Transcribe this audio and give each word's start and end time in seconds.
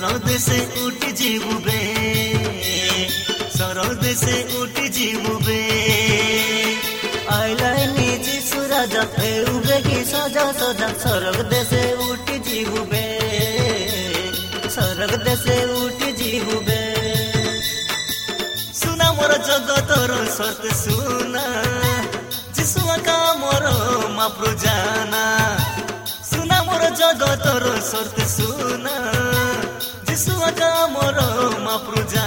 सरद 0.00 0.28
से 0.38 0.58
उठ 0.86 1.04
जीवबे 1.18 1.78
सरद 3.58 4.02
से 4.20 4.34
उठ 4.60 4.76
जीवबे 4.96 5.62
आइलै 7.36 7.72
निजी 7.96 8.36
सूरज 8.50 8.94
फेउबे 9.16 9.80
कि 9.88 9.98
सजा 10.10 10.44
सजा 10.60 10.88
सरद 11.04 11.52
से 11.70 11.82
उठ 12.08 12.30
जीवबे 12.48 13.04
सरद 14.76 15.26
से 15.44 15.56
उठ 15.82 16.04
जीवबे 16.20 16.80
सुना 18.82 19.12
मोर 19.18 19.34
जगत 19.50 19.90
रो 20.12 20.20
सर्त 20.38 20.64
सुना 20.84 21.44
जिसुआ 22.56 22.96
का 23.10 23.18
मोर 23.42 23.66
माप्रो 24.18 24.52
जाना 24.66 25.24
सुना 26.32 26.62
मोर 26.70 26.88
जगत 27.02 27.46
रो 27.66 27.74
सर्त 27.92 28.20
सुना 28.36 28.96
जाम 30.56 30.94
रमा 31.16 31.76
प्रुजा 31.86 32.24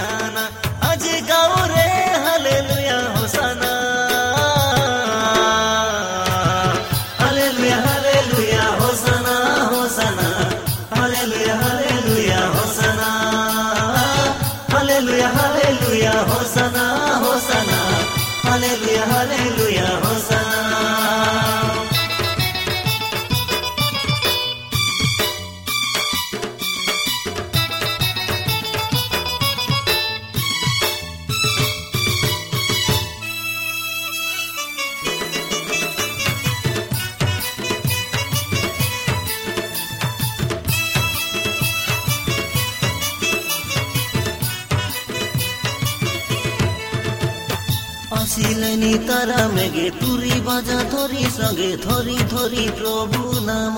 আসিলেনি 48.20 48.94
তারা 49.08 49.40
মেঘে 49.56 49.88
তুরি 50.00 50.34
বাজা 50.46 50.80
ধরি, 50.92 51.24
সঙ্গে 51.38 51.70
ধরি 51.86 52.18
ধরি 52.34 52.64
প্রভু 52.78 53.22
নাম। 53.48 53.76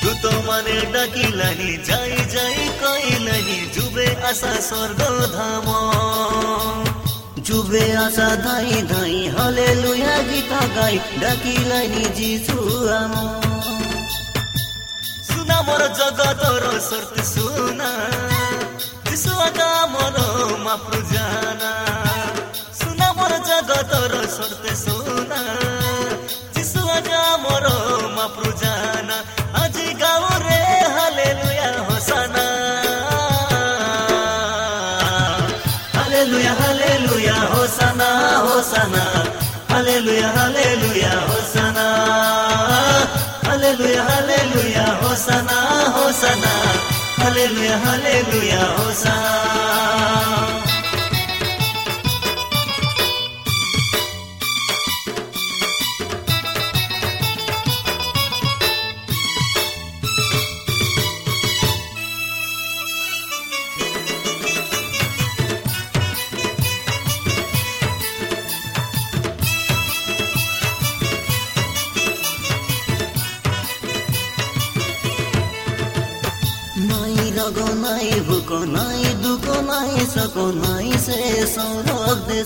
তু 0.00 0.10
তোমারে 0.22 0.78
ডাকিলানি 0.94 1.70
যাই 1.88 2.14
যাই 2.34 2.58
কইলানি 2.80 3.58
যুবে 3.74 4.06
আসা 4.30 4.54
স্বর্গ 4.68 5.00
ধাম 5.36 5.66
যুবে 7.46 7.84
আসা 8.06 8.30
ধাই 8.44 8.72
ধাই 8.92 9.16
হলে 9.36 9.68
লুয়া 9.82 10.16
গীত 10.28 10.52
গাই 10.76 10.96
ডাকিলানি 11.22 12.04
যিশু 12.18 12.58
আম। 13.00 13.14
সুনা 15.28 15.58
মোর 15.66 15.82
জগতর 15.98 16.62
সর্ত 16.88 17.14
সুনা 17.32 17.90
যিশু 19.08 19.32
আদা 19.46 19.70
মোর 19.92 20.16
মাপ্রু 20.64 21.00
জানা 21.12 21.72
ମୋର 23.77 23.77
ଜଗତର 23.77 24.19
ସର୍ତ୍ତ 24.33 24.65
ସୁନା 24.77 25.39
ଯିଶୁ 26.55 26.81
ଆକା 26.93 27.19
ମୋର 27.43 27.65
ମାପ୍ରୁ 28.15 28.51
ଜାନା 28.61 29.17
ଆଜି 29.61 29.85
ଗାଉରେ 30.01 30.57
hallelujah 30.95 31.67
ହୋସାନା 31.89 32.45
hallelujah 35.97 36.53
hallelujah 36.61 37.37
ହୋସାନା 37.53 38.09
ହୋସାନା 38.47 39.03
hallelujah 39.73 40.27
hallelujah 40.37 41.13
ହୋସାନା 41.29 41.87
Hallelujah, 43.45 44.03
hallelujah, 44.03 44.89
Hosanna, 45.01 45.57
Hosanna. 45.95 46.53
Hallelujah, 47.21 47.77
hallelujah, 47.85 48.65
Hosanna. 48.77 49.56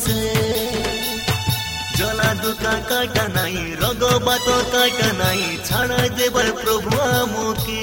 আছে। 0.03 0.21
জলা 1.99 2.31
দুকা 2.43 2.75
কাটা 2.91 3.25
নাই 3.37 3.57
রগবাত 3.83 4.49
কাটা 4.73 5.09
নাই, 5.21 5.43
ছাড়া 5.69 6.01
দেবার 6.19 6.49
প্রভু 6.63 6.93
আমকে। 7.21 7.83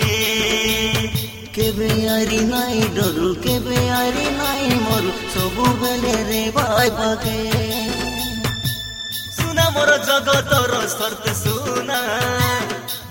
কেবে 1.56 1.90
আরি 2.18 2.42
নাই 2.54 2.78
ডরু, 2.96 3.30
কেবে 3.44 3.80
আরি 4.02 4.28
নাই 4.40 4.64
মরু 4.86 5.12
সবু 5.34 5.66
বেলে 5.82 6.18
রে 6.30 6.44
ভাই 6.56 6.90
পাকে। 7.00 7.40
সুনা 9.36 9.66
মোর 9.76 9.92
জগতর 10.08 10.72
সর্তে 10.98 11.32
সুনা 11.44 12.00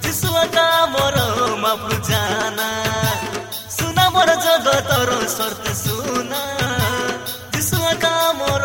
যিশুটা 0.03 0.67
মোর 0.93 1.17
মাপু 1.63 1.93
জানা। 2.09 2.71
সুনা 3.77 4.05
মোর 4.15 4.31
জগতর 4.47 5.11
সর্তে 5.37 5.73
সুনা 5.83 6.43
যিশুটা 7.53 8.15
মোর 8.41 8.65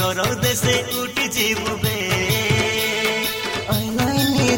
সরগ 0.00 0.32
দেশে 0.44 0.76
উঠি 1.00 1.26
জীববে। 1.36 1.96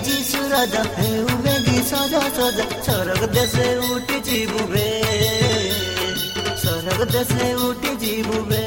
যিশু 0.07 0.41
রাজা 0.55 0.83
হেউবে 0.99 1.55
গি 1.67 1.79
সজা 1.91 2.25
সজা 2.37 2.67
সরগ 2.87 3.23
দেশে 3.37 3.67
উঠি 3.93 4.19
জীববে। 4.29 4.89
সরগ 6.63 7.01
দেশে 7.15 7.47
উঠি 7.67 7.93
জীববে। 8.03 8.65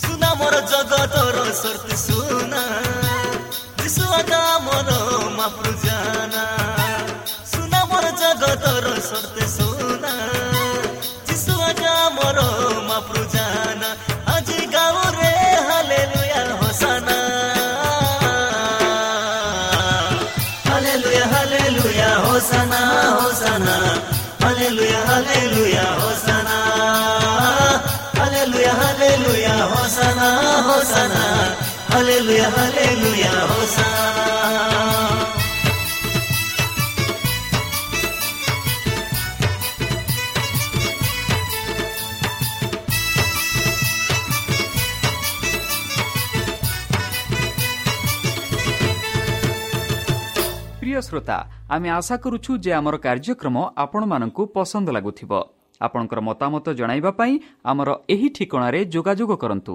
সুনা 0.00 0.30
মোর 0.38 0.54
জগতর 0.70 1.36
সর্ত 1.62 1.88
সুনা 2.06 2.64
যিশু 3.78 4.04
আকা 4.20 4.42
মোর 4.66 4.88
মাপ্রু 5.38 5.72
জানা 5.84 6.44
ପ୍ରିୟ 50.80 51.00
ଶ୍ରୋତା 51.00 51.38
ଆମେ 51.70 51.88
ଆଶା 51.90 52.16
କରୁଛୁ 52.16 52.52
ଯେ 52.64 52.72
ଆମର 52.72 52.96
କାର୍ଯ୍ୟକ୍ରମ 52.96 53.56
ଆପଣମାନଙ୍କୁ 53.76 54.42
ପସନ୍ଦ 54.54 54.88
ଲାଗୁଥିବ 54.96 55.32
ଆପଣଙ୍କର 55.80 56.20
ମତାମତ 56.20 56.66
ଜଣାଇବା 56.72 57.10
ପାଇଁ 57.10 57.34
ଆମର 57.64 57.88
ଏହି 58.08 58.28
ଠିକଣାରେ 58.36 58.80
ଯୋଗାଯୋଗ 58.94 59.32
କରନ୍ତୁ 59.36 59.74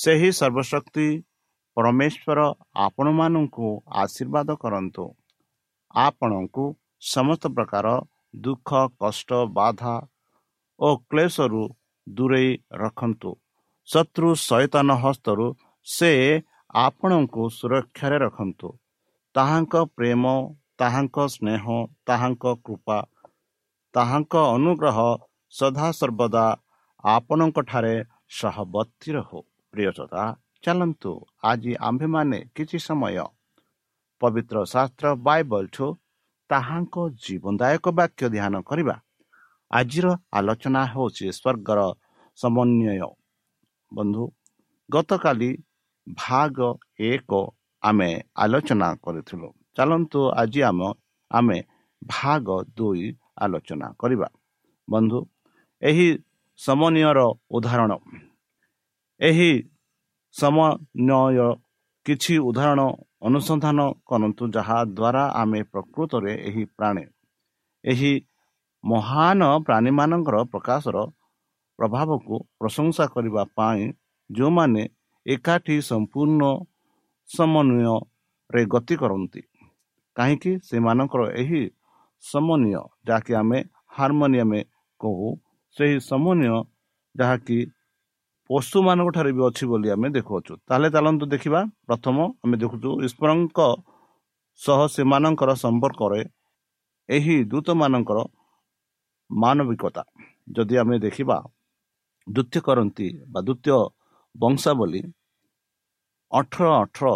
ସେହି 0.00 0.30
ସର୍ବଶକ୍ତି 0.32 1.06
ପରମେଶ୍ୱର 1.76 2.40
ଆପଣମାନଙ୍କୁ 2.84 3.68
ଆଶୀର୍ବାଦ 4.02 4.48
କରନ୍ତୁ। 4.62 5.04
ଆପଣଙ୍କୁ 5.94 6.64
ସମସ୍ତ 7.08 7.44
ପ୍ରକାର 7.56 7.86
ଦୁଃଖ 8.44 8.70
କଷ୍ଟ 9.02 9.30
ବାଧା 9.58 9.94
ଓ 10.80 10.88
କ୍ଲେଶରୁ 11.10 11.62
ଦୂରେଇ 12.06 12.50
ରଖନ୍ତୁ। 12.82 13.30
ଶତ୍ରୁ 13.88 14.28
ସୈତନ 14.42 14.88
ହସ୍ତରୁ 15.04 15.46
ସେ 15.86 16.10
ଆପଣଙ୍କୁ 16.84 17.42
ସୁରକ୍ଷାରେ 17.58 18.18
ରଖନ୍ତୁ। 18.24 18.68
ତାହାଙ୍କ 19.34 19.74
ପ୍ରେମ 19.96 20.24
ତାହାଙ୍କ 20.78 21.16
ସ୍ନେହ 21.34 21.64
ତାହାଙ୍କ 22.06 22.44
କୃପା 22.64 22.98
ତାହାଙ୍କ 23.94 24.34
ଅନୁଗ୍ରହ 24.56 24.98
ସଦାସର୍ବଦା 25.52 26.46
ଆପଣଙ୍କଠାରେ 27.04 27.94
ସହବର୍ତ୍ତୀ 28.38 29.10
ରହୁ। 29.16 29.40
ପ୍ରିୟସଦା 29.74 30.22
ଚାଲନ୍ତୁ 30.64 31.12
ଆଜି 31.44 31.72
ଆମ୍ଭେମାନେ 31.88 32.38
କିଛି 32.56 32.78
ସମୟ 32.80 33.18
ପବିତ୍ର 34.20 34.56
ଶାସ୍ତ୍ର 34.72 35.06
ବାଇବଲଠୁ 35.26 35.86
ତାହାଙ୍କ 36.50 36.96
ଜୀବନଦାୟକ 37.24 37.86
ବାକ୍ୟ 37.98 38.22
ଧ୍ୟାନ 38.34 38.54
କରିବା 38.68 38.96
ଆଜିର 39.70 40.06
ଆଲୋଚନା 40.38 40.82
ହେଉଛି 40.92 41.26
ସ୍ୱର୍ଗର 41.30 41.80
ସମନ୍ୱୟ 42.38 43.08
ବନ୍ଧୁ 43.92 44.24
ଗତକାଲି 44.90 45.50
ଭାଗ 46.06 46.58
ଏକ 47.06 47.30
ଆମେ 47.82 48.10
ଆଲୋଚନା 48.36 48.88
କରିଥିଲୁ 49.04 49.48
ଚାଲନ୍ତୁ 49.76 50.20
ଆଜି 50.34 50.60
ଆମ 50.62 50.80
ଆମେ 51.30 51.58
ଭାଗ 52.02 52.48
ଦୁଇ 52.76 53.04
ଆଲୋଚନା 53.42 53.86
କରିବା 54.00 54.28
ବନ୍ଧୁ 54.88 55.18
ଏହି 55.82 56.08
ସମନ୍ୱୟର 56.60 57.20
ଉଦାହରଣ 57.50 57.92
ଏହି 59.20 59.52
ସମନ୍ୱୟ 60.34 61.46
କିଛି 62.06 62.34
ଉଦାହରଣ 62.40 62.80
ଅନୁସନ୍ଧାନ 63.20 63.78
କରନ୍ତୁ 64.08 64.44
ଯାହା 64.56 64.78
ଦ୍ୱାରା 64.90 65.24
ଆମେ 65.40 65.60
ପ୍ରକୃତରେ 65.72 66.32
ଏହି 66.48 66.64
ପ୍ରାଣୀ 66.76 67.04
ଏହି 67.84 68.12
ମହାନ 68.84 69.40
ପ୍ରାଣୀମାନଙ୍କର 69.66 70.36
ପ୍ରକାଶର 70.52 70.96
ପ୍ରଭାବକୁ 71.78 72.34
ପ୍ରଶଂସା 72.60 73.04
କରିବା 73.14 73.42
ପାଇଁ 73.56 73.84
ଯେଉଁମାନେ 74.30 74.82
ଏକାଠି 75.26 75.76
ସମ୍ପୂର୍ଣ୍ଣ 75.82 76.42
ସମନ୍ୱୟରେ 77.30 78.62
ଗତି 78.66 78.94
କରନ୍ତି 79.02 79.42
କାହିଁକି 80.16 80.52
ସେମାନଙ୍କର 80.68 81.22
ଏହି 81.42 81.62
ସମନ୍ୱୟ 82.24 82.82
ଯାହାକି 83.06 83.32
ଆମେ 83.34 83.58
ହାରମୋନିୟମ 83.96 84.52
କହୁ 85.00 85.28
ସେହି 85.76 85.96
ସମନ୍ୱୟ 86.10 86.56
ଯାହାକି 87.14 87.58
ପଶୁମାନଙ୍କ 88.50 89.08
ଠାରେ 89.16 89.30
ବି 89.36 89.42
ଅଛି 89.48 89.64
ବୋଲି 89.70 89.88
ଆମେ 89.94 90.08
ଦେଖୁଅଛୁ। 90.16 90.52
ତାହେଲେ 90.68 90.88
ଚାଲନ୍ତୁ 90.94 91.24
ଦେଖିବା। 91.34 91.60
ପ୍ରଥମ 91.88 92.16
ଆମେ 92.44 92.56
ଦେଖୁଛୁ 92.62 92.90
ଈଶ୍ୱରଙ୍କ 93.06 93.58
ସହ 94.60 94.80
ସେମାନଙ୍କର 94.94 95.50
ସମ୍ପର୍କରେ 95.64 96.20
ଏହି 97.08 97.36
ଦୂତମାନଙ୍କର 97.50 98.18
ମାନବିକତା। 99.30 100.02
ଯଦି 100.56 100.74
ଆମେ 100.82 100.96
ଦେଖିବା 101.06 101.36
ଦ୍ୱିତୀୟ 102.26 102.60
କରନ୍ତି 102.66 103.06
ବା 103.32 103.40
ଦ୍ୱିତୀୟ 103.46 103.78
ବଂଶାବଳୀ 104.34 105.02
ଅଠର 106.32 106.66
ଅଠର 106.82 107.06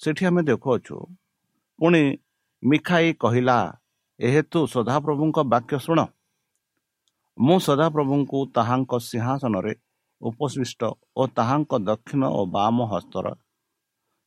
ସେଠି 0.00 0.22
ଆମେ 0.26 0.42
ଦେଖୁଅଛୁ। 0.50 0.96
ପୁଣି 1.78 2.02
ମିଖାଇ 2.62 3.08
କହିଲା 3.22 3.58
ଏହେତୁ 4.20 4.58
ସଦାପ୍ରଭୁଙ୍କ 4.74 5.38
ବାକ୍ୟ 5.52 5.76
ଶୁଣ। 5.86 6.00
ମୁଁ 7.38 7.56
ସଦାପ୍ରଭୁଙ୍କୁ 7.66 8.38
ତାହାଙ୍କ 8.56 8.92
ସିଂହାସନରେ 9.08 9.72
ଉପସ୍ଥିଷ୍ଟ 10.28 10.82
ଓ 11.16 11.26
ତାହାଙ୍କ 11.36 11.72
ଦକ୍ଷିଣ 11.88 12.22
ଓ 12.38 12.40
ବାମ 12.56 12.76
ହସ୍ତର 12.92 13.26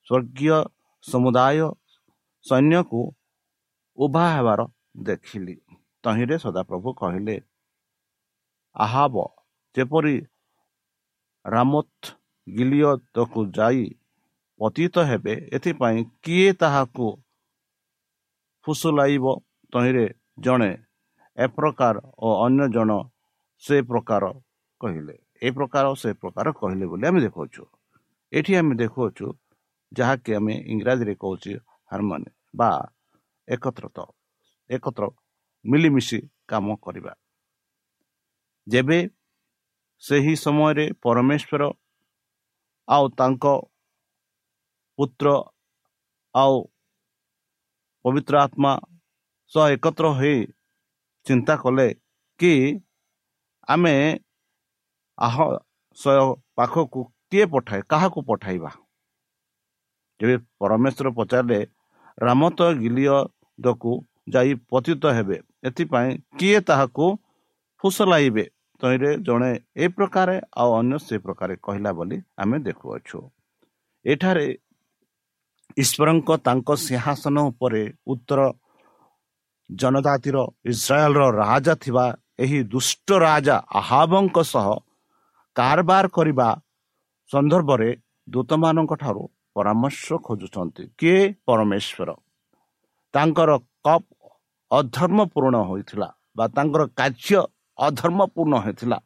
ସ୍ୱର୍ଗୀୟ 0.07 0.57
ସମୁଦାୟ 1.03 1.59
ସୈନ୍ୟକୁ 2.45 3.01
ଉଭା 3.97 4.25
ହେବାର 4.35 4.61
ଦେଖିଲି। 5.07 5.55
ତହିଁରେ 6.03 6.35
ସଦାପ୍ରଭୁ 6.43 6.89
କହିଲେ 7.01 7.35
ଆହାବ 8.75 9.15
ଯେପରି 9.75 10.15
ରାମୋଥ 11.45 12.13
ଗିଲିୟତକୁ 12.47 13.39
ଯାଇ 13.57 13.85
ପତିତ 14.59 14.95
ହେବେ 15.09 15.33
ଏଥିପାଇଁ 15.57 15.99
କିଏ 16.23 16.49
ତାହାକୁ 16.61 17.07
ଫୁସୁଲାଇବ? 18.65 19.25
ତହିଁରେ 19.73 20.05
ଜଣେ 20.45 20.71
ଏ 21.37 21.45
ପ୍ରକାର 21.57 21.95
ଓ 22.17 22.27
ଅନ୍ୟ 22.45 22.67
ଜଣ 22.75 22.91
ସେ 23.63 23.77
ପ୍ରକାର 23.89 24.23
କହିଲେ। 24.81 25.15
ଏ 25.41 25.49
ପ୍ରକାର 25.57 25.85
ସେ 26.01 26.09
ପ୍ରକାର 26.21 26.47
କହିଲେ 26.59 26.85
ବୋଲି 26.91 27.05
ଆମେ 27.09 27.19
ଦେଖାଉଛୁ। 27.25 27.63
ଏଠି 28.31 28.53
ଆମେ 28.59 28.73
ଦେଖାଉଛୁ 28.81 29.25
ଯାହାକି 29.91 30.31
ଆମେ 30.37 30.53
ଇଂରାଜୀରେ 30.73 31.13
କହୁଛୁ 31.23 31.51
ହାରମୋନି 31.91 32.29
ବା 32.59 32.69
ଏକତ୍ରତ 33.47 33.97
ଏକତ୍ର 34.69 35.03
ମିଳିମିଶି 35.65 36.19
କାମ 36.49 36.65
କରିବା। 36.85 37.13
ଯେବେ 38.67 38.99
ସେହି 40.03 40.33
ସମୟରେ 40.43 40.85
ପରମେଶ୍ୱର 41.03 41.61
ଆଉ 42.87 43.05
ତାଙ୍କ 43.19 43.45
ପୁତ୍ର 44.99 45.27
ଆଉ 46.35 46.55
ପବିତ୍ର 48.05 48.33
ଆତ୍ମା 48.45 48.71
ସହ 49.51 49.65
ଏକତ୍ର 49.75 50.05
ହୋଇ 50.19 50.37
ଚିନ୍ତା 51.25 51.53
କଲେ 51.63 51.87
କି 52.39 52.53
ଆମେ 53.67 53.95
ଆହ 55.17 55.35
ପାଖକୁ 56.57 56.99
କିଏ 57.29 57.45
ପଠାଏ? 57.53 57.81
କାହାକୁ 57.91 58.19
ପଠାଇବା? 58.29 58.71
ତେବେ 60.19 60.35
ପରମେଶ୍ୱର 60.59 61.07
ପଚାରିଲେ 61.17 61.59
ରାମ 62.17 62.41
ତ 62.57 62.59
ଗିଲିୟଦକୁ 62.81 63.91
ଯାଇ 64.33 64.51
ପତିତ 64.71 65.03
ହେବେ 65.17 65.37
ଏଥିପାଇଁ 65.67 66.09
କିଏ 66.39 66.59
ତାହାକୁ 66.69 67.05
ଫୁସଲାଇବେ? 67.83 68.45
ତହିଁରେ 68.81 69.11
ଜଣେ 69.27 69.51
ଏ 69.83 69.85
ପ୍ରକାରେ 69.97 70.35
ଆଉ 70.61 70.69
ଅନ୍ୟ 70.79 70.97
ସେ 71.07 71.15
ପ୍ରକାରେ 71.25 71.53
କହିଲା 71.65 71.91
ବୋଲି 71.97 72.17
ଆମେ 72.41 72.57
ଦେଖୁଅଛୁ। 72.67 73.19
ଏଠାରେ 74.05 74.47
ଈଶ୍ୱରଙ୍କ 75.77 76.29
ତାଙ୍କ 76.45 76.69
ସିଂହାସନ 76.85 77.35
ଉପରେ 77.51 77.83
ଉତ୍ତର 78.13 78.39
ଜନଜାତିର 79.69 80.37
ଇସ୍ରାଏଲର 80.71 81.23
ରାଜା 81.43 81.73
ଥିବା 81.83 82.05
ଏହି 82.43 82.59
ଦୁଷ୍ଟ 82.73 83.07
ରାଜା 83.27 83.55
ଆହାବଙ୍କ 83.79 84.37
ସହ 84.53 84.67
କାରବାର 85.57 86.05
କରିବା 86.17 86.47
ସନ୍ଦର୍ଭରେ 87.31 87.89
ଦୂତମାନଙ୍କ 88.33 88.91
ଠାରୁ 89.01 89.23
ପରାମର୍ଶ 89.55 90.05
ଖୋଜୁଛନ୍ତି। 90.25 90.83
କିଏ? 90.99 91.19
ପରମେଶ୍ୱର। 91.47 92.09
ତାଙ୍କର 93.13 93.51
କପ୍ 93.85 94.07
ଅଧର୍ମ 94.71 95.19
ପୂରଣ 95.33 95.55
ହୋଇଥିଲା 95.69 96.09
ବା 96.37 96.45
ତାଙ୍କର 96.55 96.81
କାର୍ଯ୍ୟ 96.99 97.39
ଅଧର୍ମ 97.77 98.19
ପୂର୍ଣ୍ଣ 98.35 98.55
ହୋଇଥିଲା 98.65 98.97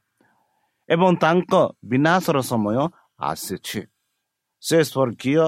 ଏବଂ 0.89 1.11
ତାଙ୍କ 1.23 1.53
ବିନାଶର 1.91 2.37
ସମୟ 2.51 2.77
ଆସିଛି। 3.29 3.81
ସେ 4.63 4.77
ସ୍ୱର୍ଗୀୟ 4.89 5.43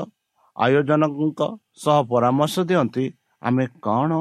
ଆୟୋଜନଙ୍କ 0.56 1.42
ସହ 1.84 1.98
ପରାମର୍ଶ 2.12 2.56
ଦିଅନ୍ତି 2.70 3.06
ଆମେ 3.42 3.66
କ'ଣ 3.86 4.12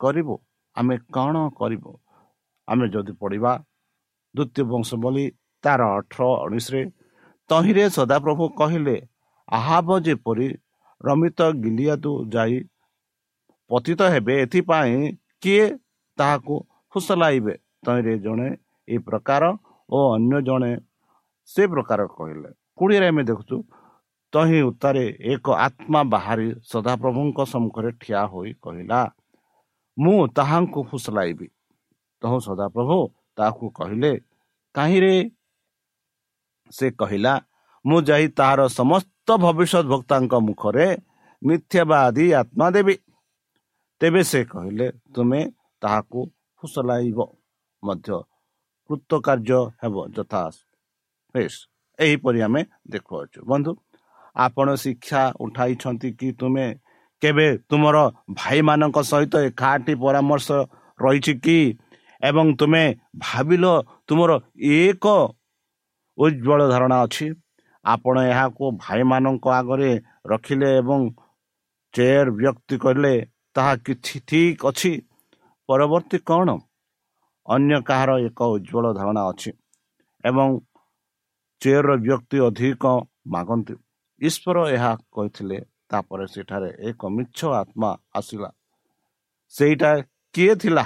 କରିବୁ? 0.00 0.34
ଆମେ 0.76 0.94
କ'ଣ 1.14 1.34
କରିବୁ? 1.58 1.90
ଆମେ 2.68 2.84
ଯଦି 2.94 3.12
ପଢ଼ିବା 3.22 3.52
ଦ୍ୱିତୀୟ 4.34 4.62
ବଂଶ 4.72 4.88
ବୋଲି 5.02 5.26
ତାର 5.64 5.80
ଅଠର 5.98 6.22
ଉଣେଇଶରେ 6.44 6.82
ତହିଁରେ 7.50 7.84
ସଦାପ୍ରଭୁ 7.96 8.44
କହିଲେ 8.60 8.96
ଆହାବ 9.48 9.88
ଯେପରି 10.06 10.48
ରମିତ 11.00 11.40
ଗିଲିଆଦୁ 11.62 12.12
ଯାଇ 12.34 12.58
ପତିତ 13.70 14.00
ହେବେ 14.14 14.34
ଏଥିପାଇଁ 14.44 14.98
କିଏ 15.42 15.66
ତାହାକୁ 16.18 16.54
ଫୁସଲାଇବେ 16.94 17.54
ତହିଁରେ 17.86 18.14
ଜଣେ 18.18 18.48
ଏ 18.88 18.96
ପ୍ରକାର 19.06 19.42
ଓ 19.88 19.98
ଅନ୍ୟ 20.16 20.40
ଜଣେ 20.48 20.72
ସେ 21.48 21.62
ପ୍ରକାର 21.66 22.00
କହିଲେ। 22.16 22.50
କୋଡ଼ିଏରେ 22.78 23.06
ଆମେ 23.08 23.22
ଦେଖୁଛୁ 23.30 23.56
ତହିଁ 24.32 24.60
ଉତ୍ତାରେ 24.70 25.04
ଏକ 25.32 25.46
ଆତ୍ମା 25.66 26.00
ବାହାରି 26.14 26.48
ସଦାପ୍ରଭୁଙ୍କ 26.72 27.38
ସମ୍ମୁଖରେ 27.52 27.90
ଠିଆ 28.00 28.22
ହୋଇ 28.32 28.50
କହିଲା 28.64 29.00
ମୁଁ 29.96 30.20
ତାହାଙ୍କୁ 30.36 30.80
ଫୁସଲାଇବି 30.90 31.48
ତହୁଁ 32.22 32.38
ସଦାପ୍ରଭୁ 32.48 32.98
ତାହାକୁ 33.36 33.64
କହିଲେ 33.78 34.12
କାହିଁରେ 34.74 35.14
ସେ 36.70 36.90
କହିଲା 36.90 37.32
ମୁଁ 37.86 37.98
ଯାଇ 38.02 38.28
ତାହାର 38.28 38.60
ସମସ୍ତ 38.68 39.28
ଭବିଷ୍ୟତ 39.36 39.82
ଭକ୍ତାଙ୍କ 39.82 40.34
ମୁଖରେ 40.34 40.86
ମିଥ୍ୟାବାଦୀ 41.42 42.26
ଆତ୍ମା 42.32 42.70
ଦେବି। 42.70 42.94
ତେବେ 44.00 44.22
ସେ 44.22 44.44
କହିଲେ 44.44 44.86
ତୁମେ 45.14 45.40
ତାହାକୁ 45.82 46.20
ଫୁସଲାଇବ 46.62 47.18
ମଧ୍ୟ। 47.84 48.22
କୃତ 48.90 49.10
କାର୍ଯ୍ୟ 49.20 49.60
ହେବ 49.82 49.96
ଯଥା 50.16 50.42
ବେଶ। 51.34 51.54
ଏହିପରି 51.98 52.40
ଆମେ 52.42 52.62
ଦେଖୁଅଛୁ। 52.90 53.40
ବନ୍ଧୁ 53.44 53.72
ଆପଣ 54.36 54.74
ଶିକ୍ଷା 54.74 55.22
ଉଠାଇଛନ୍ତି 55.40 56.08
କି 56.12 56.28
ତୁମେ? 56.32 56.66
କେବେ 57.22 57.46
ତୁମର 57.68 57.96
ଭାଇମାନଙ୍କ 58.30 58.98
ସହିତ 59.02 59.34
ଏକାଠି 59.48 59.94
ପରାମର୍ଶ 59.94 60.48
ରହିଛି 61.00 61.34
କି? 61.44 61.58
ଏବଂ 62.22 62.46
ତୁମେ 62.56 62.84
ଭାବିଲ 63.18 63.64
ତୁମର 64.08 64.30
ଏକ 64.56 65.06
ଉଜ୍ଜଳ 66.18 66.60
ଧାରଣା 66.68 66.96
ଅଛି। 67.06 67.26
ଆପଣ 67.84 68.16
ଏହାକୁ 68.32 68.64
ଭାଇମାନଙ୍କ 68.84 69.44
ଆଗରେ 69.58 69.90
ରଖିଲେ 70.32 70.68
ଏବଂ 70.80 71.00
ଚେୟାର 71.94 72.26
ବ୍ୟକ୍ତି 72.40 72.76
କଲେ 72.84 73.14
ତାହା 73.56 73.72
କିଛି 73.86 74.16
ଠିକ 74.28 74.60
ଅଛି। 74.70 74.92
ପରବର୍ତ୍ତୀ 75.68 76.18
କ'ଣ? 76.28 76.48
ଅନ୍ୟ 77.46 77.76
କାହାର 77.88 78.10
ଏକ 78.28 78.40
ଉଜ୍ଜଳ 78.54 78.84
ଧାରଣା 78.98 79.22
ଅଛି 79.30 79.50
ଏବଂ 80.24 80.48
ଚେୟର 81.62 81.88
ବ୍ୟକ୍ତି 82.06 82.38
ଅଧିକ 82.48 82.84
ମାଗନ୍ତି। 83.34 83.74
ଈଶ୍ୱର 84.20 84.56
ଏହା 84.76 84.92
କହିଥିଲେ 85.14 85.58
ତାପରେ 85.90 86.26
ସେଠାରେ 86.26 86.70
ଏକ 86.88 87.00
ମିଛ 87.16 87.38
ଆତ୍ମା 87.60 87.90
ଆସିଲା। 88.14 88.50
ସେଇଟା 89.54 89.90
କିଏ 90.34 90.54
ଥିଲା? 90.62 90.84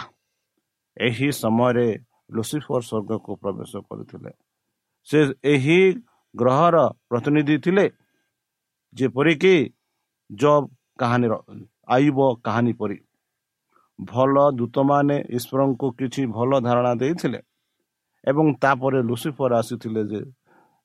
ଏହି 0.97 1.29
ସମୟରେ 1.43 1.89
ଲୁସିଫର 2.37 2.81
ସ୍ୱର୍ଗକୁ 2.89 3.31
ପ୍ରବେଶ 3.43 3.73
କରିଥିଲେ। 3.89 4.31
ସେ 5.07 5.21
ଏହି 5.45 5.79
ଗ୍ରହର 6.35 6.77
ପ୍ରତିନିଧି 7.11 7.57
ଥିଲେ 7.65 7.85
ଯେପରିକି 8.97 9.55
ଜବ୍ 10.31 10.67
କାହାଣୀର 11.01 11.35
ଆଇବ 11.89 12.19
କାହାଣୀ 12.45 12.73
ପରି। 12.81 12.99
ଭଲ 13.99 14.35
ଦୂତମାନେ 14.59 15.17
ଈଶ୍ୱରଙ୍କୁ 15.37 15.87
କିଛି 15.99 16.23
ଭଲ 16.37 16.51
ଧାରଣା 16.67 16.93
ଦେଇଥିଲେ 17.03 17.41
ଏବଂ 18.25 18.47
ତାପରେ 18.63 19.01
ଲୁସିଫର 19.03 19.53
ଆସିଥିଲେ 19.61 20.03
ଯେ 20.11 20.21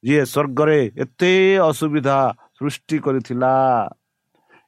ଯିଏ 0.04 0.24
ସ୍ୱର୍ଗରେ 0.26 0.80
ଏତେ 1.04 1.34
ଅସୁବିଧା 1.70 2.18
ସୃଷ୍ଟି 2.58 2.98
କରିଥିଲା। 3.06 3.54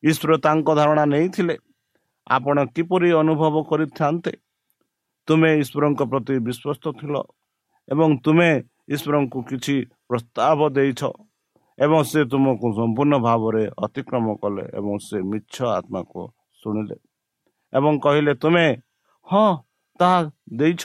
ଈଶ୍ୱର 0.03 0.31
ତାଙ୍କ 0.45 0.67
ଧାରଣା 0.79 1.03
ନେଇଥିଲେ 1.13 1.55
ଆପଣ 2.27 2.57
କିପରି 2.75 3.09
ଅନୁଭବ 3.21 3.55
କରିଥାନ୍ତେ? 3.69 4.33
ତୁମେ 5.27 5.51
ଈଶ୍ୱରଙ୍କ 5.63 6.01
ପ୍ରତି 6.11 6.35
ବିଶ୍ୱସ୍ତ 6.47 6.85
ଥିଲ 6.99 7.15
ଏବଂ 7.87 8.09
ତୁମେ 8.25 8.51
ଈଶ୍ୱରଙ୍କୁ 8.87 9.39
କିଛି 9.49 9.75
ପ୍ରସ୍ତାବ 10.09 10.59
ଦେଇଛ 10.69 11.01
ଏବଂ 11.79 11.99
ସେ 12.03 12.19
ତୁମକୁ 12.25 12.67
ସମ୍ପୂର୍ଣ୍ଣ 12.77 13.15
ଭାବରେ 13.27 13.63
ଅତିକ୍ରମ 13.85 14.25
କଲେ 14.41 14.65
ଏବଂ 14.77 14.93
ସେ 14.97 15.17
ମିଛ 15.31 15.55
ଆତ୍ମାକୁ 15.77 16.21
ଶୁଣିଲେ 16.59 16.97
ଏବଂ 17.73 17.93
କହିଲେ 17.99 18.33
ତୁମେ 18.35 18.67
ହଁ 19.27 19.47
ତାହା 19.99 20.19
ଦେଇଛ। 20.53 20.83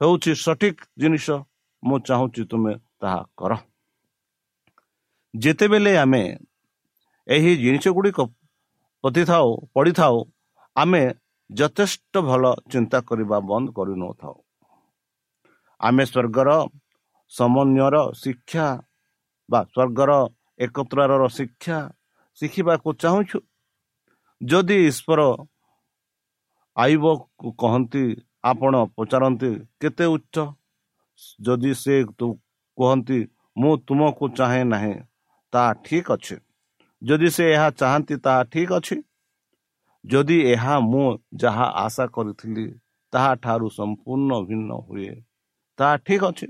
ହେଉଛି 0.00 0.32
ସଠିକ 0.36 0.76
ଜିନିଷ। 0.98 1.26
ମୁଁ 1.82 1.96
ଚାହୁଁଛି 1.98 2.42
ତୁମେ 2.50 2.72
ତାହା 3.00 3.20
କର। 3.38 3.52
ଯେତେବେଳେ 5.34 5.92
ଆମେ 5.96 6.22
ଏହି 7.26 7.52
ଜିନିଷ 7.56 7.84
ଗୁଡ଼ିକ 7.88 8.18
ପତିଥାଉ 9.04 9.48
ପଢ଼ିଥାଉ 9.74 10.16
ଆମେ 10.76 11.02
ଯଥେଷ୍ଟ 11.50 12.14
ଭଲ 12.28 12.44
ଚିନ୍ତା 12.72 12.98
କରିବା 13.08 13.36
ବନ୍ଦ 13.50 13.66
କରିନଥାଉ। 13.76 14.36
ଆମେ 15.80 16.04
ସ୍ୱର୍ଗର 16.04 16.50
ସମନ୍ୱୟର 17.32 17.96
ଶିକ୍ଷା 18.22 18.66
ବା 19.48 19.60
ସ୍ୱର୍ଗର 19.64 20.12
ଏକତ୍ରର 20.60 21.22
ଶିକ୍ଷା 21.36 21.78
ଶିଖିବାକୁ 22.38 22.88
ଚାହୁଁଛୁ। 23.02 23.38
ଯଦି 24.40 24.76
ଈଶ୍ୱର 24.88 25.20
ଆଇବକୁ 26.76 27.48
କହନ୍ତି 27.60 28.04
ଆପଣ 28.44 28.74
ପଚାରନ୍ତି 28.96 29.50
କେତେ 29.80 30.06
ଉଚ୍ଚ? 30.16 30.36
ଯଦି 31.40 31.72
ସେ 31.82 31.94
କୁହନ୍ତି 32.78 33.18
ମୁଁ 33.56 33.72
ତୁମକୁ 33.86 34.24
ଚାହେଁ 34.38 34.64
ନାହିଁ 34.72 34.94
ତାହା 35.52 35.70
ଠିକ 35.84 36.06
ଅଛି। 36.16 36.36
ଯଦି 37.02 37.28
ସେ 37.36 37.44
ଏହା 37.54 37.68
ଚାହାନ୍ତି 37.80 38.14
ତାହା 38.24 38.42
ଠିକ 38.52 38.70
ଅଛି। 38.80 38.96
ଯଦି 40.04 40.38
ଏହା 40.52 40.74
ମୁଁ 40.90 41.06
ଯାହା 41.42 41.66
ଆଶା 41.84 42.04
କରିଥିଲି 42.14 42.66
ତାହା 43.12 43.32
ଠାରୁ 43.44 43.66
ସମ୍ପୂର୍ଣ୍ଣ 43.78 44.30
ଭିନ୍ନ 44.48 44.70
ହୁଏ 44.86 45.10
ତାହା 45.78 45.94
ଠିକ 46.06 46.22
ଅଛି। 46.30 46.46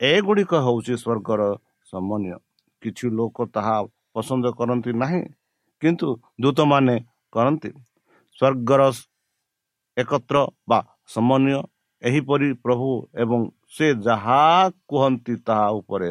ଏଗୁଡ଼ିକ 0.00 0.52
ହେଉଛି 0.64 0.94
ସ୍ୱର୍ଗର 1.02 1.40
ସମନ୍ୱୟ। 1.92 2.38
କିଛି 2.82 3.06
ଲୋକ 3.18 3.36
ତାହା 3.54 3.76
ପସନ୍ଦ 4.14 4.44
କରନ୍ତି 4.58 4.92
ନାହିଁ 5.02 5.22
କିନ୍ତୁ 5.82 6.06
ଦୂତମାନେ 6.42 6.96
କରନ୍ତି। 7.32 7.70
ସ୍ୱର୍ଗର 8.38 8.80
ଏକତ୍ର 9.96 10.36
ବା 10.68 10.78
ସମନ୍ୱୟ 11.14 11.60
ଏହିପରି 12.02 12.48
ପ୍ରଭୁ 12.64 12.88
ଏବଂ 13.22 13.40
ସେ 13.74 13.86
ଯାହା 14.06 14.42
କୁହନ୍ତି 14.88 15.34
ତାହା 15.46 15.66
ଉପରେ 15.80 16.10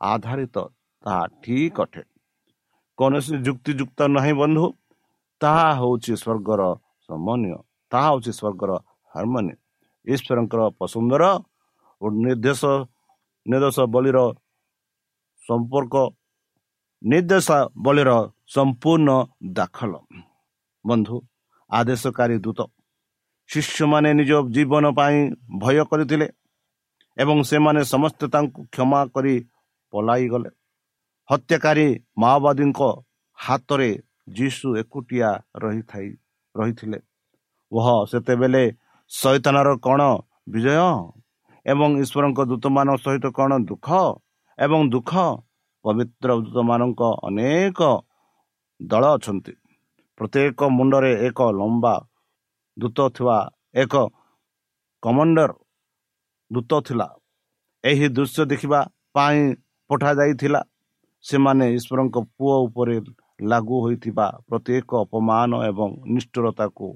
ଆଧାରିତ 0.00 0.56
ତାହା 1.04 1.22
ଠିକ 1.42 1.76
ଅଟେ। 1.84 2.02
କୌଣସି 2.98 3.34
ଯୁକ୍ତିଯୁକ୍ତ 3.46 4.00
ନାହିଁ 4.16 4.34
ବନ୍ଧୁ 4.40 4.64
ତାହା 5.40 5.68
ହେଉଛି 5.80 6.12
ସ୍ୱର୍ଗର 6.22 6.62
ସମନ୍ୱୟ 7.08 7.56
ତାହା 7.92 8.08
ହେଉଛି 8.12 8.32
ସ୍ୱର୍ଗର 8.38 8.70
ହାରମୋନି। 9.12 9.54
ଈଶ୍ୱରଙ୍କର 10.06 10.60
ପସନ୍ଦର 10.80 11.22
ନିର୍ଦ୍ଦେଶ 12.24 12.62
ନିର୍ଦ୍ଦେଶ 13.46 13.78
ବଳିର 13.94 14.18
ସମ୍ପର୍କ 15.44 15.94
ନିର୍ଦ୍ଦେଶ 17.02 17.48
ବଳିର 17.84 18.10
ସମ୍ପୂର୍ଣ୍ଣ 18.54 19.08
ଦାଖଲ। 19.56 19.92
ବନ୍ଧୁ 20.84 21.16
ଆଦେଶକାରୀ 21.70 22.36
ଦୂତ 22.44 22.60
ଶିଷ୍ୟମାନେ 23.50 24.10
ନିଜ 24.18 24.32
ଜୀବନ 24.54 24.84
ପାଇଁ 24.98 25.18
ଭୟ 25.62 25.78
କରିଥିଲେ 25.90 26.26
ଏବଂ 27.16 27.36
ସେମାନେ 27.50 27.80
ସମସ୍ତେ 27.92 28.26
ତାଙ୍କୁ 28.34 28.60
କ୍ଷମା 28.72 29.00
କରି 29.14 29.34
ପଲାଇଗଲେ। 29.92 30.50
ହତ୍ୟାକାରୀ 31.28 31.88
ମାଓବାଦୀଙ୍କ 32.18 32.80
ହାତରେ 33.38 33.90
ଯୀଶୁ 34.36 34.66
ଏକୁଟିଆ 34.80 35.28
ରହିଥାଇ 35.62 36.08
ରହିଥିଲେ। 36.54 36.98
ଓହ 37.72 37.86
ସେତେବେଳେ 38.10 38.64
ଶୈତାନର 39.10 39.68
କ'ଣ 39.84 40.00
ବିଜୟ? 40.48 40.78
ଏବଂ 41.66 41.88
ଈଶ୍ୱରଙ୍କ 42.02 42.38
ଦୂତମାନଙ୍କ 42.50 42.98
ସହିତ 43.04 43.26
କ'ଣ 43.38 43.52
ଦୁଃଖ 43.68 43.88
ଏବଂ 44.58 44.80
ଦୁଃଖ? 44.94 45.12
ପବିତ୍ର 45.84 46.28
ଦୂତମାନଙ୍କ 46.44 47.02
ଅନେକ 47.28 47.80
ଦଳ 48.80 49.04
ଅଛନ୍ତି। 49.16 49.52
ପ୍ରତ୍ୟେକ 50.18 50.60
ମୁଣ୍ଡରେ 50.76 51.12
ଏକ 51.28 51.38
ଲମ୍ବା 51.58 51.94
ଦୂତ 52.76 52.98
ଥିବା 53.16 53.38
ଏକ 53.82 53.94
କମାଣ୍ଡର 55.02 55.50
ଦୂତ 56.50 56.70
ଥିଲା। 56.86 57.06
ଏହି 57.84 58.06
ଦୃଶ୍ୟ 58.08 58.42
ଦେଖିବା 58.52 58.80
ପାଇଁ 59.14 59.40
ପଠାଯାଇଥିଲା। 59.90 60.60
ସେମାନେ 61.24 61.64
ଈଶ୍ୱରଙ୍କ 61.76 62.16
ପୁଅ 62.36 62.54
ଉପରେ 62.66 62.96
ଲାଗୁ 63.42 63.76
ହୋଇଥିବା 63.84 64.26
ପ୍ରତ୍ୟେକ 64.48 64.90
ଅପମାନ 65.04 65.50
ଏବଂ 65.70 65.88
ନିଷ୍ଠୁରତାକୁ 66.14 66.88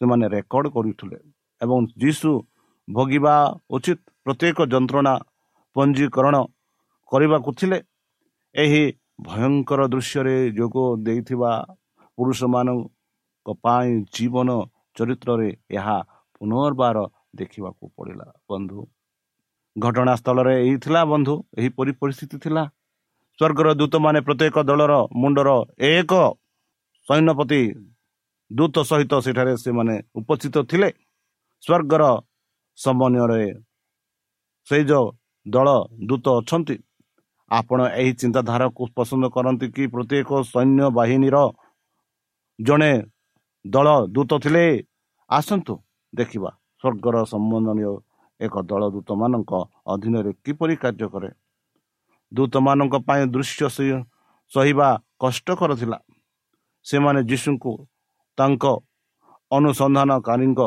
ସେମାନେ 0.00 0.26
ରେକର୍ଡ 0.36 0.66
କରୁଥିଲେ 0.74 1.18
ଏବଂ 1.60 1.78
ଯୀଶୁ 2.02 2.30
ଭୋଗିବା 2.88 3.34
ଉଚିତ। 3.70 4.00
ପ୍ରତ୍ୟେକ 4.24 4.58
ଯନ୍ତ୍ରଣା 4.72 5.14
ପଞ୍ଜୀକରଣ 5.76 6.36
କରିବାକୁ 7.12 7.50
ଥିଲେ। 7.58 7.78
ଏହି 8.54 8.82
ଭୟଙ୍କର 9.26 9.80
ଦୃଶ୍ୟରେ 9.92 10.36
ଯୋଗ 10.58 10.76
ଦେଇଥିବା 11.06 11.50
ପୁରୁଷମାନଙ୍କ 12.18 13.48
ପାଇଁ 13.64 13.90
ଜୀବନ 14.14 14.48
ଚରିତ୍ରରେ 14.96 15.48
ଏହା 15.70 15.96
ପୁନର୍ବାର 16.34 16.96
ଦେଖିବାକୁ 17.38 17.84
ପଡ଼ିଲା। 17.96 18.26
ବନ୍ଧୁ 18.50 18.78
ଘଟଣାସ୍ଥଳରେ 19.76 20.54
ଏହି 20.64 20.76
ଥିଲା 20.84 21.00
ବନ୍ଧୁ 21.12 21.34
ଏହିପରି 21.58 21.92
ପରିସ୍ଥିତି 22.00 22.36
ଥିଲା। 22.44 22.62
ସ୍ୱର୍ଗର 23.38 23.68
ଦୂତମାନେ 23.80 24.20
ପ୍ରତ୍ୟେକ 24.26 24.56
ଦଳର 24.68 24.94
ମୁଣ୍ଡର 25.20 25.48
ଏକ 25.90 26.12
ସୈନ୍ୟପତି 27.08 27.60
ଦୂତ 28.50 28.76
ସହିତ 28.90 29.12
ସେଠାରେ 29.24 29.52
ସେମାନେ 29.64 29.94
ଉପସ୍ଥିତ 30.20 30.56
ଥିଲେ। 30.70 30.88
ସ୍ୱର୍ଗର 31.62 32.04
ସମନ୍ୱୟରେ 32.78 33.42
ସେଇ 34.66 34.82
ଯେଉଁ 34.90 35.06
ଦଳ 35.46 35.68
ଦୂତ 36.08 36.26
ଅଛନ୍ତି 36.40 36.76
ଆପଣ 37.50 37.78
ଏହି 38.00 38.12
ଚିନ୍ତାଧାରାକୁ 38.20 38.82
ପସନ୍ଦ 38.96 39.24
କରନ୍ତି 39.34 39.66
କି? 39.74 39.84
ପ୍ରତ୍ୟେକ 39.94 40.30
ସୈନ୍ୟ 40.52 40.84
ବାହିନୀର 40.98 41.36
ଜଣେ 42.58 42.92
ଦଳ 43.64 43.88
ଦୂତ 44.14 44.30
ଥିଲେ 44.44 44.64
ଆସନ୍ତୁ 45.30 45.74
ଦେଖିବା 46.12 46.50
ସ୍ୱର୍ଗର 46.80 47.16
ସମ୍ବନ୍ଧନୀୟ 47.32 47.92
ଏକ 48.40 48.54
ଦଳ 48.70 48.82
ଦୂତମାନଙ୍କ 48.94 49.52
ଅଧୀନରେ 49.92 50.30
କିପରି 50.44 50.74
କାର୍ଯ୍ୟ 50.82 51.06
କରେ। 51.14 51.30
ଦୂତମାନଙ୍କ 52.32 52.94
ପାଇଁ 53.08 53.22
ଦୃଶ୍ୟ 53.34 53.62
ସହିବା 54.52 54.88
କଷ୍ଟକର 55.22 55.70
ଥିଲା। 55.80 55.98
ସେମାନେ 56.86 57.20
ଯୀଶୁଙ୍କୁ 57.30 57.72
ତାଙ୍କ 58.38 58.64
ଅନୁସନ୍ଧାନକାରୀଙ୍କ 59.50 60.60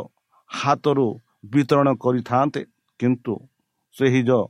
ହାତରୁ 0.50 1.08
ବିତରଣ 1.44 1.88
କରିଥାନ୍ତେ। 2.04 2.62
କିନ୍ତୁ 3.00 3.34
ସେହି 3.96 4.22
ଯେଉଁ 4.24 4.46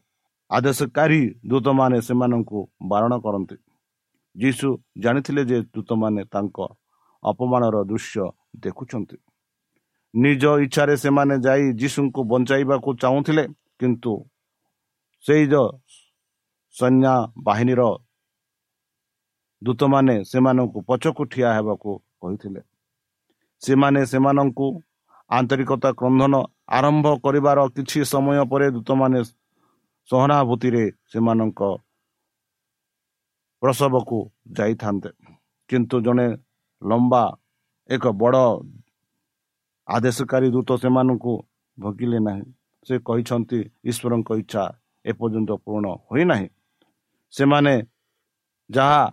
ଆଦେଶକାରୀ 0.51 1.21
ଦୂତମାନେ 1.45 1.97
ସେମାନଙ୍କୁ 2.07 2.59
ବାରଣ 2.91 3.13
କରନ୍ତି। 3.25 3.57
ଯୀଶୁ 4.35 4.67
ଜାଣିଥିଲେ 5.03 5.41
ଯେ 5.45 5.57
ଦୂତମାନେ 5.73 6.21
ତାଙ୍କ 6.33 6.57
ଅପମାନର 7.23 7.77
ଦୃଶ୍ୟ 7.89 8.23
ଦେଖୁଛନ୍ତି। 8.63 9.17
ନିଜ 10.13 10.43
ଇଚ୍ଛାରେ 10.65 10.95
ସେମାନେ 11.03 11.35
ଯାଇ 11.45 11.63
ଯୀଶୁଙ୍କୁ 11.81 12.21
ବଞ୍ଚାଇବାକୁ 12.31 12.89
ଚାହୁଁଥିଲେ 13.01 13.43
କିନ୍ତୁ 13.79 14.13
ସେଇ 15.25 15.43
ଯେଉଁ 15.51 15.67
ସୈନ୍ୟ 16.75 17.13
ବାହିନୀର 17.43 17.81
ଦୂତମାନେ 19.61 20.15
ସେମାନଙ୍କୁ 20.23 20.79
ପଛକୁ 20.89 21.23
ଠିଆ 21.31 21.49
ହେବାକୁ 21.57 21.91
କହିଥିଲେ। 22.21 22.61
ସେମାନେ 23.61 24.01
ସେମାନଙ୍କୁ 24.05 24.67
ଆନ୍ତରିକତା 25.29 25.89
କ୍ରନ୍ଧନ 25.99 26.33
ଆରମ୍ଭ 26.71 27.05
କରିବାର 27.23 27.59
କିଛି 27.75 27.99
ସମୟ 28.13 28.37
ପରେ 28.51 28.67
ଦୂତମାନେ 28.71 29.19
ସହାନୁଭୂତିରେ 30.09 30.83
ସେମାନଙ୍କ 31.11 31.61
ପ୍ରସବକୁ 33.61 34.17
ଯାଇଥାନ୍ତେ। 34.57 35.09
କିନ୍ତୁ 35.69 35.97
ଜଣେ 36.01 36.27
ଲମ୍ବା 36.81 37.23
ଏକ 37.89 38.03
ବଡ଼ 38.21 38.43
ଆଦେଶକାରୀ 39.87 40.47
ଦୂତ 40.51 40.69
ସେମାନଙ୍କୁ 40.81 41.33
ଭୋଗିଲେ 41.77 42.19
ନାହିଁ। 42.19 42.43
ସେ 42.87 42.95
କହିଛନ୍ତି 43.07 43.59
ଈଶ୍ୱରଙ୍କ 43.89 44.29
ଇଚ୍ଛା 44.41 44.63
ଏପର୍ଯ୍ୟନ୍ତ 45.05 45.51
ପୂରଣ 45.63 45.85
ହୋଇନାହିଁ। 46.11 46.47
ସେମାନେ 47.33 47.73
ଯାହା 48.69 49.03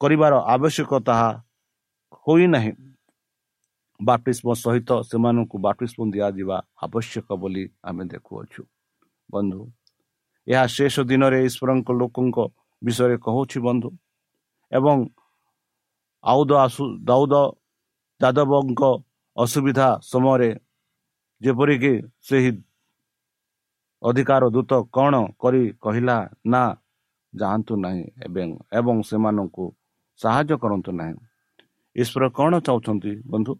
କରିବାର 0.00 0.34
ଆବଶ୍ୟକ 0.54 0.90
ତାହା 1.08 1.30
ହୋଇନାହିଁ। 2.22 2.72
ବାଟିସ୍ମ 4.00 4.48
ସହିତ 4.54 4.90
ସେମାନଙ୍କୁ 5.08 5.56
ବାଟିସ୍ମ 5.66 6.00
ଦିଆଯିବା 6.14 6.56
ଆବଶ୍ୟକ 6.84 7.28
ବୋଲି 7.42 7.64
ଆମେ 7.88 8.04
ଦେଖୁଅଛୁ। 8.12 8.62
ବନ୍ଧୁ 9.28 9.60
ଏହା 10.46 10.64
ଶେଷ 10.76 10.94
ଦିନରେ 11.10 11.38
ଈଶ୍ୱରଙ୍କ 11.48 11.88
ଲୋକଙ୍କ 12.00 12.38
ବିଷୟରେ 12.82 13.16
କହୁଛି 13.26 13.58
ବନ୍ଧୁ। 13.66 13.88
ଏବଂ 14.72 14.96
ଆଉଦ 16.24 16.50
ଆସୁ 16.64 16.82
ଦାଉଦ 17.08 17.34
ଯାଦବଙ୍କ 18.20 18.82
ଅସୁବିଧା 19.36 19.88
ସମୟରେ 20.02 20.50
ଯେପରିକି 21.40 21.92
ସେହି 22.20 22.50
ଅଧିକାର 24.02 24.42
ଦୂତ 24.54 24.72
କ'ଣ 24.96 25.14
କରି 25.42 25.62
କହିଲା 25.80 26.16
ନା 26.52 26.62
ଯାଆନ୍ତୁ 27.32 27.74
ନାହିଁ 27.84 28.04
ଏବଂ 28.26 28.50
ଏବଂ 28.78 28.96
ସେମାନଙ୍କୁ 29.08 29.64
ସାହାଯ୍ୟ 30.20 30.54
କରନ୍ତୁ 30.62 30.90
ନାହିଁ। 31.00 31.14
ଈଶ୍ୱର 31.96 32.24
କ'ଣ 32.38 32.52
ଚାହୁଁଛନ୍ତି 32.66 33.12
ବନ୍ଧୁ? 33.32 33.52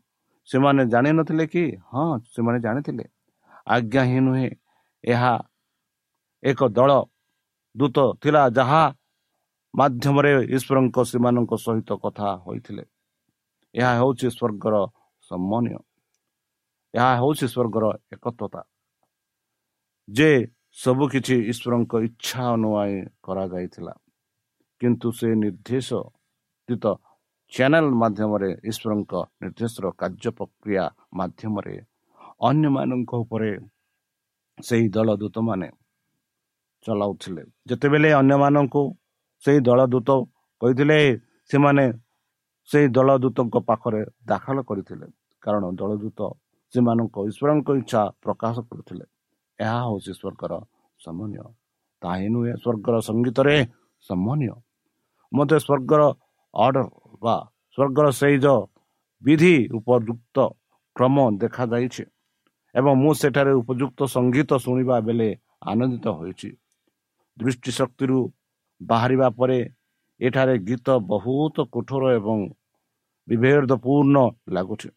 ସେମାନେ 0.51 0.83
ଜାଣିନଥିଲେ 0.87 1.45
କି? 1.47 1.65
ହଁ 1.93 2.07
ସେମାନେ 2.35 2.59
ଜାଣିଥିଲେ। 2.61 3.05
ଆଜ୍ଞା 3.67 4.03
ହିଁ 4.05 4.21
ନୁହେଁ 4.21 4.49
ଏହା 5.05 5.35
ଏକ 6.43 6.61
ଦଳ 6.69 6.91
ଦୂତ 7.75 7.99
ଥିଲା 8.23 8.43
ଯାହା 8.49 8.83
ମାଧ୍ୟମରେ 9.75 10.33
ଈଶ୍ୱରଙ୍କ 10.57 10.97
ସେମାନଙ୍କ 11.05 11.53
ସହିତ 11.57 11.91
କଥା 12.05 12.29
ହୋଇଥିଲେ। 12.47 12.85
ଏହା 13.75 13.93
ହେଉଛି 13.95 14.27
ସ୍ୱର୍ଗର 14.31 14.75
ସମ୍ମାନୀୟ 15.31 15.79
ଏହା 16.95 17.11
ହେଉଛି 17.17 17.47
ସ୍ୱର୍ଗର 17.47 17.85
ଏକତ୍ରତା। 18.13 18.61
ଯେ 20.09 20.31
ସବୁକିଛି 20.73 21.37
ଈଶ୍ୱରଙ୍କ 21.53 21.93
ଇଚ୍ଛା 22.09 22.43
ଅନୁଯାୟୀ 22.53 22.97
କରାଯାଇଥିଲା। 23.23 23.95
କିନ୍ତୁ 24.81 25.09
ସେ 25.13 25.29
ନିର୍ଦ୍ଦେଶ 25.35 25.89
ଚ୍ୟାନେଲ 27.53 27.87
ମାଧ୍ୟମରେ 28.01 28.51
ଈଶ୍ୱରଙ୍କ 28.71 29.13
ନିର୍ଦ୍ଦେଶର 29.41 29.87
କାର୍ଯ୍ୟ 30.01 30.31
ପ୍ରକ୍ରିୟା 30.39 30.85
ମାଧ୍ୟମରେ 31.19 31.75
ଅନ୍ୟମାନଙ୍କ 32.41 33.13
ଉପରେ 33.25 33.51
ସେହି 34.59 34.87
ଦଳ 34.97 35.09
ଦୂତମାନେ 35.23 35.69
ଚଲାଉଥିଲେ 36.87 37.43
ଯେତେବେଳେ 37.69 38.11
ଅନ୍ୟମାନଙ୍କୁ 38.21 38.83
ସେହି 39.45 39.61
ଦଳ 39.69 39.81
ଦୂତ 39.95 40.11
କହିଥିଲେ 40.61 40.99
ସେମାନେ 41.51 41.85
ସେହି 42.69 42.87
ଦଳ 42.97 43.09
ଦୂତଙ୍କ 43.19 43.57
ପାଖରେ 43.69 44.03
ଦାଖଲ 44.31 44.59
କରିଥିଲେ 44.69 45.07
କାରଣ 45.43 45.65
ଦଳ 45.81 45.91
ଦୂତ 46.03 46.21
ସେମାନଙ୍କ 46.75 47.17
ଈଶ୍ୱରଙ୍କ 47.31 47.69
ଇଚ୍ଛା 47.81 48.03
ପ୍ରକାଶ 48.25 48.57
କରୁଥିଲେ 48.69 49.05
ଏହା 49.59 49.79
ହେଉଛି 49.85 50.13
ସ୍ୱର୍ଗର 50.13 50.53
ସମନ୍ୱୟ 51.01 51.47
ତାହା 52.03 52.17
ହିଁ 52.21 52.29
ନୁହେଁ 52.35 52.53
ସ୍ୱର୍ଗର 52.55 52.95
ସଙ୍ଗୀତରେ 53.09 53.57
ସମନ୍ୱୟ 54.05 54.55
ମୋତେ 55.33 55.57
ସ୍ୱର୍ଗର 55.59 56.03
ଅର୍ଡ଼ର 56.55 56.85
ବା 57.23 57.37
ସ୍ୱର୍ଗର 57.73 58.07
ସେଇ 58.21 58.37
ବିଧି 59.23 59.55
ଉପଯୁକ୍ତ 59.79 60.37
କ୍ରମ 60.97 61.17
ଦେଖାଯାଇଛି 61.41 62.05
ଏବଂ 62.75 62.93
ମୁଁ 63.03 63.13
ସେଠାରେ 63.21 63.53
ଉପଯୁକ୍ତ 63.61 64.01
ସଙ୍ଗୀତ 64.15 64.51
ଶୁଣିବା 64.65 64.97
ବେଳେ 65.07 65.29
ଆନନ୍ଦିତ 65.71 66.07
ହୋଇଛି। 66.19 66.51
ଦୃଷ୍ଟି 67.39 67.71
ଶକ୍ତିରୁ 67.79 68.19
ବାହାରିବା 68.81 69.29
ପରେ 69.39 69.59
ଏଠାରେ 70.21 70.55
ଗୀତ 70.69 70.87
ବହୁତ 71.13 71.57
କଠୋର 71.75 72.05
ଏବଂ 72.19 72.39
ବିଭେଦପୂର୍ଣ୍ଣ 73.29 74.17
ଲାଗୁଛି। 74.55 74.89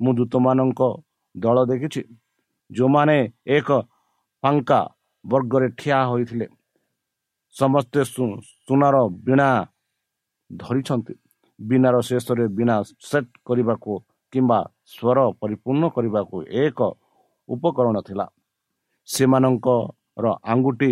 ମୁଁ 0.00 0.10
ଦୂତମାନଙ୍କ 0.18 0.80
ଦଳ 1.34 1.56
ଦେଖିଛି 1.70 2.02
ଯେଉଁମାନେ 2.70 3.18
ଏକ 3.56 3.68
ଫାଙ୍କା 4.42 4.80
ବର୍ଗରେ 5.24 5.68
ଠିଆ 5.78 5.98
ହୋଇଥିଲେ। 6.10 6.46
ସମସ୍ତେ 7.54 8.00
ସୁନାର 8.66 8.96
ବୀଣା 9.26 9.48
ଧରିଛନ୍ତି। 10.50 11.14
ବିନାର 11.58 11.96
ଶେଷରେ 12.08 12.46
ବିନା 12.56 12.76
ସେଟ୍ 13.08 13.32
କରିବାକୁ 13.46 13.92
କିମ୍ବା 14.32 14.58
ସ୍ୱର 14.92 15.18
ପରିପୂର୍ଣ୍ଣ 15.40 15.84
କରିବାକୁ 15.96 16.36
ଏକ 16.62 16.78
ଉପକରଣ 17.48 17.96
ଥିଲା। 18.08 18.26
ସେମାନଙ୍କର 19.08 20.26
ଆଙ୍ଗୁଠି 20.52 20.90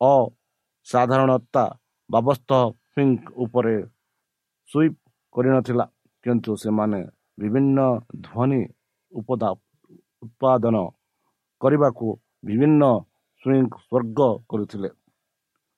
ଅସାଧାରଣତା 0.00 1.64
ବାବସ୍ତ 2.10 2.50
ଫିଙ୍କ 2.92 3.24
ଉପରେ 3.44 3.76
ସୁଇପ୍ 4.70 4.98
କରିନଥିଲା 5.34 5.84
କିନ୍ତୁ 6.24 6.50
ସେମାନେ 6.62 7.00
ବିଭିନ୍ନ 7.40 7.78
ଧ୍ୱନି 8.24 8.60
ଉପଦା 9.12 9.50
ଉତ୍ପାଦନ 10.24 10.76
କରିବାକୁ 11.60 12.06
ବିଭିନ୍ନ 12.46 12.82
ସ୍ୱର୍ଗ 13.44 14.20
କରୁଥିଲେ। 14.50 14.90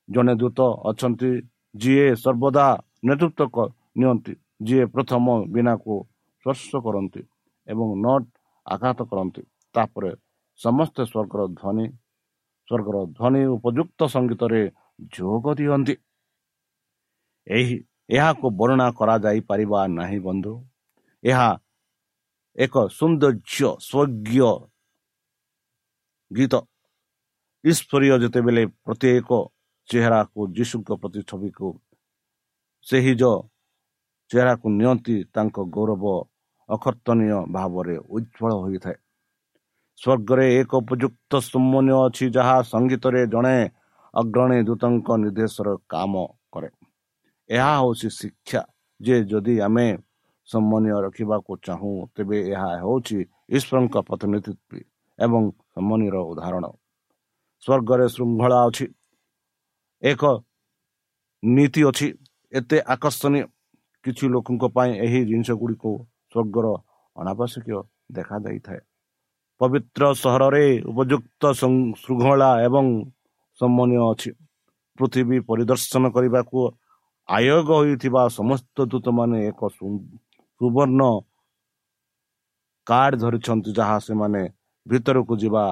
ଜଣେ 0.08 0.32
ଦୂତ 0.40 0.58
ଅଛନ୍ତି 0.90 1.30
ଯିଏ 1.74 2.06
ସର୍ବଦା 2.22 2.66
ନେତୃତ୍ୱ 3.06 3.72
ନିଅନ୍ତି। 3.96 4.32
ଯିଏ 4.66 4.84
ପ୍ରଥମ 4.94 5.24
ବିନାକୁ 5.54 5.94
ସ୍ପର୍ଶ 6.46 6.70
କରନ୍ତି 6.86 7.22
ଏବଂ 7.68 7.88
ନଟ୍ 8.04 8.28
ଆଘାତ 8.66 8.98
କରନ୍ତି 9.10 9.42
ତାପରେ 9.74 10.10
ସମସ୍ତେ 10.60 11.02
ସ୍ୱର୍ଗର 11.10 11.42
ଧ୍ୱନି 11.58 11.86
ସ୍ୱର୍ଗର 12.68 12.96
ଧ୍ୱନି 13.16 13.42
ଉପଯୁକ୍ତ 13.56 14.00
ସଙ୍ଗୀତରେ 14.14 14.62
ଯୋଗ 15.16 15.44
ଦିଅନ୍ତି। 15.58 15.94
ଏହି 17.46 17.76
ଏହାକୁ 18.16 18.46
ବର୍ଣ୍ଣନା 18.58 18.86
କରାଯାଇପାରିବା 18.98 19.80
ନାହିଁ 19.98 20.18
ବନ୍ଧୁ। 20.26 20.52
ଏହା 21.24 21.50
ଏକ 22.58 22.74
ସୌନ୍ଦର୍ଯ୍ୟ 22.98 23.68
ସ୍ୱର୍ଗୀୟ 23.88 24.50
ଗୀତ। 26.30 26.54
ଈଶ୍ୱରୀୟ 27.64 28.14
ଯେତେବେଳେ 28.22 28.62
ପ୍ରତ୍ୟେକ 28.84 29.30
ଚେହେରାକୁ 29.88 30.40
ଯୀଶୁଙ୍କ 30.56 30.90
ପ୍ରତି 31.00 31.20
ଛବିକୁ 31.30 31.68
ସେହି 32.86 33.12
ଯ 33.20 33.24
ଚେହେରାକୁ 34.32 34.66
ନିଅନ୍ତି 34.70 35.16
ତାଙ୍କ 35.34 35.56
ଗୌରବ 35.76 36.04
ଅକର୍ତ୍ତନୀୟ 36.68 37.38
ଭାବରେ 37.52 37.96
ଉଜ୍ଜଳ 38.08 38.50
ହୋଇଥାଏ। 38.54 38.96
ସ୍ୱର୍ଗରେ 39.98 40.46
ଏକ 40.60 40.70
ଉପଯୁକ୍ତ 40.82 41.32
ସମ୍ମାନୀୟ 41.42 41.94
ଅଛି 42.06 42.24
ଯାହା 42.30 42.56
ସଙ୍ଗୀତରେ 42.62 43.22
ଜଣେ 43.26 43.56
ଅଗ୍ରଣୀ 44.14 44.58
ଦୂତଙ୍କ 44.62 45.08
ନିର୍ଦ୍ଦେଶର 45.22 45.68
କାମ 45.88 46.12
କରେ। 46.52 46.68
ଏହା 47.50 47.72
ହେଉଛି 47.78 48.08
ଶିକ୍ଷା। 48.20 48.62
ଯେ 49.00 49.16
ଯଦି 49.24 49.54
ଆମେ 49.60 49.86
ସମ୍ମାନୀୟ 50.48 50.96
ରଖିବାକୁ 51.04 51.52
ଚାହୁଁ 51.66 51.92
ତେବେ 52.14 52.38
ଏହା 52.52 52.70
ହେଉଛି 52.82 53.18
ଈଶ୍ୱରଙ୍କ 53.56 53.94
ପ୍ରତିନିଧିତ୍ୱ 54.08 54.84
ଏବଂ 55.18 55.42
ସମ୍ମାନୀୟର 55.74 56.16
ଉଦାହରଣ। 56.32 56.64
ସ୍ୱର୍ଗରେ 57.62 58.06
ଶୃଙ୍ଖଳା 58.08 58.58
ଅଛି। 58.68 58.86
ଏକ 60.02 60.22
ନୀତି 61.42 61.82
ଅଛି। 61.84 62.08
ଏତେ 62.52 62.78
ଆକର୍ଷଣୀୟ 62.94 63.42
କିଛି 64.04 64.24
ଲୋକଙ୍କ 64.34 64.64
ପାଇଁ 64.76 64.92
ଏହି 65.04 65.20
ଜିନିଷ 65.30 65.50
ଗୁଡ଼ିକୁ 65.60 65.90
ସ୍ୱର୍ଗର 66.30 66.66
ଅନାବଶ୍ୟକୀୟ 67.16 67.78
ଦେଖାଯାଇଥାଏ 68.16 68.80
ପବିତ୍ର 69.60 70.02
ସହରରେ 70.22 70.64
ଉପଯୁକ୍ତ 70.90 71.42
ଶୃଙ୍ଖଳା 72.02 72.50
ଏବଂ 72.66 72.86
ସମ୍ମାନୀୟ 73.58 74.00
ଅଛି। 74.12 74.30
ପୃଥିବୀ 74.98 75.36
ପରିଦର୍ଶନ 75.48 76.04
କରିବାକୁ 76.14 76.58
ଆୟୋଗ 77.28 77.68
ହୋଇଥିବା 77.80 78.22
ସମସ୍ତ 78.38 78.76
ଦୂତମାନେ 78.92 79.38
ଏକ 79.50 79.60
ସୁବର୍ଣ୍ଣ 79.76 81.02
କାର୍ଡ଼ 82.86 83.16
ଧରିଛନ୍ତି 83.22 83.70
ଯାହା 83.78 83.96
ସେମାନେ 84.06 84.42
ଭିତରକୁ 84.86 85.34
ଯିବା 85.42 85.64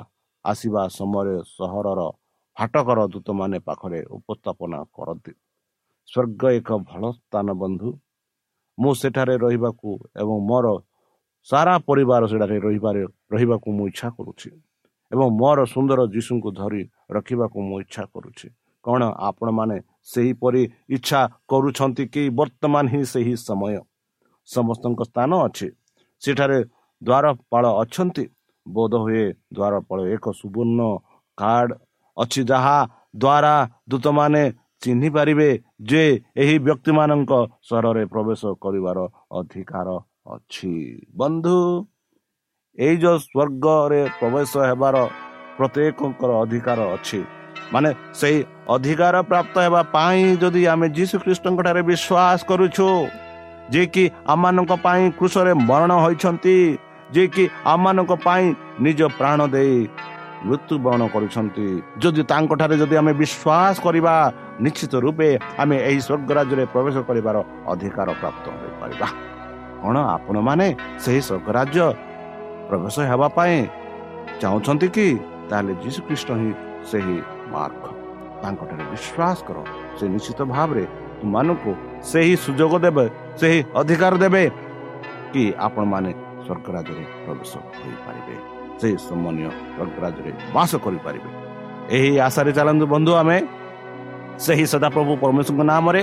ଆସିବା 0.44 0.82
ସମୟରେ 0.98 1.34
ସହରର 1.56 2.00
ଫାଟକର 2.56 2.98
ଦୂତମାନେ 3.14 3.58
ପାଖରେ 3.66 4.00
ଉପସ୍ଥାପନା 4.16 4.78
କରନ୍ତି। 4.96 5.32
ସ୍ୱର୍ଗ 6.08 6.42
ଏକ 6.58 6.68
ଭଲ 6.88 7.02
ସ୍ଥାନ 7.18 7.46
ବନ୍ଧୁ। 7.62 7.88
ମୁଁ 8.80 8.92
ସେଠାରେ 8.94 9.34
ରହିବାକୁ 9.44 9.88
ଏବଂ 10.20 10.36
ମୋର 10.48 10.66
ସାରା 11.48 11.74
ପରିବାର 11.88 12.22
ସେଠାରେ 12.32 12.56
ରହିବାରେ 12.66 13.02
ରହିବାକୁ 13.32 13.68
ମୁଁ 13.76 13.84
ଇଚ୍ଛା 13.90 14.08
କରୁଛି 14.16 14.50
ଏବଂ 15.10 15.26
ମୋର 15.40 15.58
ସୁନ୍ଦର 15.66 16.00
ଯୀଶୁଙ୍କୁ 16.14 16.50
ଧରି 16.52 16.82
ରଖିବାକୁ 17.10 17.58
ମୁଁ 17.68 17.78
ଇଚ୍ଛା 17.84 18.04
କରୁଛି। 18.14 18.46
କ'ଣ 18.84 19.02
ଆପଣମାନେ 19.28 19.76
ସେହିପରି 20.12 20.62
ଇଚ୍ଛା 20.88 21.20
କରୁଛନ୍ତି 21.48 22.04
କି? 22.14 22.22
ବର୍ତ୍ତମାନ 22.30 22.84
ହିଁ 22.92 23.02
ସେହି 23.12 23.34
ସମୟ। 23.46 23.76
ସମସ୍ତଙ୍କ 24.48 25.00
ସ୍ଥାନ 25.10 25.30
ଅଛି। 25.46 25.68
ସେଠାରେ 26.22 26.58
ଦ୍ୱାରପାଳ 27.02 27.64
ଅଛନ୍ତି। 27.82 28.24
ବୋଧ 28.66 28.92
ହୁଏ 29.04 29.24
ଦ୍ୱାରପାଳ 29.56 29.98
ଏକ 30.14 30.24
ସୁବର୍ଣ୍ଣ 30.40 30.80
କାର୍ଡ଼ 31.38 31.72
ଅଛି 32.16 32.40
ଯାହା 32.44 32.78
ଦ୍ୱାରା 33.16 33.54
ଦୂତମାନେ 33.88 34.42
ଚିହ୍ନି 34.82 35.08
ପାରିବେ 35.10 35.50
ଯେ 35.80 36.02
ଏହି 36.42 36.56
ବ୍ୟକ୍ତିମାନଙ୍କ 36.66 37.32
ସହରରେ 37.68 38.04
ପ୍ରବେଶ 38.12 38.42
କରିବାର 38.64 38.98
ଅଧିକାର 39.40 39.88
ଅଛି। 40.34 40.74
ବନ୍ଧୁ 41.16 41.58
ଏଇ 42.78 42.96
ଯେଉଁ 43.02 43.18
ସ୍ୱର୍ଗରେ 43.26 44.02
ପ୍ରବେଶ 44.20 44.52
ହେବାର 44.70 44.96
ପ୍ରତ୍ୟେକଙ୍କର 45.58 46.30
ଅଧିକାର 46.42 46.78
ଅଛି। 46.94 47.20
ମାନେ 47.72 47.90
ସେଇ 48.20 48.36
ଅଧିକାର 48.74 49.14
ପ୍ରାପ୍ତ 49.30 49.54
ହେବା 49.64 49.82
ପାଇଁ 49.94 50.20
ଯଦି 50.42 50.62
ଆମେ 50.72 50.86
ଯୀଶୁ 50.96 51.14
ଖ୍ରୀଷ୍ଟଙ୍କ 51.24 51.58
ଠାରେ 51.66 51.82
ବିଶ୍ୱାସ 51.90 52.38
କରୁଛୁ 52.50 52.88
ଯିଏକି 53.72 54.04
ଆମମାନଙ୍କ 54.32 54.72
ପାଇଁ 54.84 55.02
କୃଷରେ 55.18 55.52
ମରଣ 55.70 55.90
ହୋଇଛନ୍ତି 56.04 56.56
ଯିଏକି 57.14 57.44
ଆମମାନଙ୍କ 57.72 58.12
ପାଇଁ 58.26 58.44
ନିଜ 58.84 59.00
ପ୍ରାଣ 59.18 59.38
ଦେଇ 59.54 59.76
ମୃତ୍ୟୁବରଣ 60.48 61.02
କରୁଛନ୍ତି 61.14 61.66
ଯଦି 62.02 62.22
ତାଙ୍କଠାରେ 62.32 62.74
ଯଦି 62.82 62.94
ଆମେ 63.00 63.12
ବିଶ୍ୱାସ 63.22 63.76
କରିବା 63.86 64.14
ନିଶ୍ଚିତ 64.64 64.94
ରୂପେ 65.04 65.28
ଆମେ 65.62 65.76
ଏହି 65.88 66.00
ସ୍ୱର୍ଗ 66.06 66.30
ରାଜ୍ୟରେ 66.38 66.64
ପ୍ରବେଶ 66.72 66.96
କରିବାର 67.08 67.36
ଅଧିକାର 67.72 68.08
ପ୍ରାପ୍ତ 68.20 68.44
ହୋଇପାରିବା 68.60 69.08
କ'ଣ 69.82 69.96
ଆପଣମାନେ 70.16 70.66
ସେହି 71.04 71.20
ସ୍ୱର୍ଗ 71.28 71.48
ରାଜ୍ୟ 71.58 71.84
ପ୍ରବେଶ 72.68 72.96
ହେବା 73.10 73.28
ପାଇଁ 73.36 73.56
ଚାହୁଁଛନ୍ତି 74.40 74.88
କି? 74.96 75.08
ତାହେଲେ 75.50 75.72
ଯୀଶୁଖ୍ରୀଷ୍ଟ 75.84 76.28
ହିଁ 76.40 76.50
ସେହି 76.90 77.16
ମାର୍ଗ। 77.52 77.82
ତାଙ୍କଠାରେ 78.42 78.84
ବିଶ୍ୱାସ 78.92 79.38
କର 79.46 79.58
ସେ 79.98 80.04
ନିଶ୍ଚିତ 80.14 80.40
ଭାବରେ 80.54 80.84
ତୁମମାନଙ୍କୁ 81.20 81.72
ସେହି 82.10 82.34
ସୁଯୋଗ 82.44 82.72
ଦେବେ 82.84 83.04
ସେହି 83.40 83.58
ଅଧିକାର 83.80 84.14
ଦେବେ 84.24 84.42
କି 85.32 85.42
ଆପଣମାନେ 85.66 86.10
ସ୍ୱର୍ଗ 86.44 86.66
ରାଜ୍ୟରେ 86.76 87.04
ପ୍ରବେଶ 87.24 87.52
କରିପାରିବେ 87.80 88.59
ସେହି 88.80 88.96
ସମ୍ମାନୀୟ 89.08 89.48
ସ୍ୱର୍ଗ 89.76 89.96
ରାଜ୍ୟରେ 90.04 90.32
ବାସ 90.54 90.70
କରିପାରିବେ। 90.84 91.28
ଏହି 91.96 92.10
ଆଶାରେ 92.26 92.50
ଚାଲନ୍ତୁ 92.58 92.84
ବନ୍ଧୁ 92.94 93.12
ଆମେ 93.22 93.36
ସେହି 94.44 94.64
ସଦାପ୍ରଭୁ 94.72 95.12
ପରମେଶ୍ୱରଙ୍କ 95.22 95.62
ନାମରେ 95.72 96.02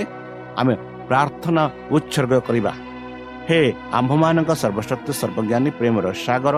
ଆମେ 0.60 0.74
ପ୍ରାର୍ଥନା 1.08 1.62
ଉତ୍ସର୍ଗ 1.96 2.32
କରିବା। 2.48 2.72
ହେ 3.48 3.60
ଆମ୍ଭମାନଙ୍କ 3.98 4.50
ସର୍ବଶକ୍ତି 4.62 5.12
ସର୍ବଜ୍ଞାନୀ 5.20 5.70
ପ୍ରେମର 5.78 6.06
ସାଗର 6.26 6.56